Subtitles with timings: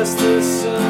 [0.00, 0.89] just the sun.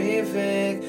[0.00, 0.82] victory.